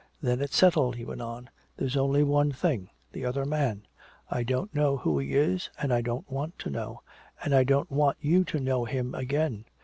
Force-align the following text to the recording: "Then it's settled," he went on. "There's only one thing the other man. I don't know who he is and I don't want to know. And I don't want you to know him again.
"Then 0.19 0.41
it's 0.41 0.57
settled," 0.57 0.95
he 0.95 1.05
went 1.05 1.21
on. 1.21 1.51
"There's 1.77 1.95
only 1.95 2.23
one 2.23 2.51
thing 2.51 2.89
the 3.11 3.23
other 3.23 3.45
man. 3.45 3.85
I 4.31 4.41
don't 4.41 4.73
know 4.73 4.97
who 4.97 5.19
he 5.19 5.35
is 5.35 5.69
and 5.79 5.93
I 5.93 6.01
don't 6.01 6.27
want 6.27 6.57
to 6.57 6.71
know. 6.71 7.03
And 7.43 7.53
I 7.53 7.63
don't 7.63 7.91
want 7.91 8.17
you 8.19 8.43
to 8.45 8.59
know 8.59 8.85
him 8.85 9.13
again. 9.13 9.65